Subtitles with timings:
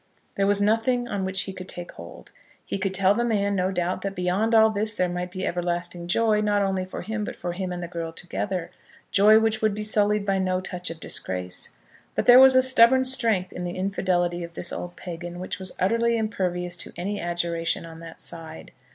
[0.33, 2.31] There was nothing on which he could take hold.
[2.65, 6.07] He could tell the man, no doubt, that beyond all this there might be everlasting
[6.07, 8.71] joy, not only for him, but for him and the girl together;
[9.11, 11.77] joy which would be sullied by no touch of disgrace.
[12.15, 15.75] But there was a stubborn strength in the infidelity of this old Pagan which was
[15.79, 18.71] utterly impervious to any adjuration on that side.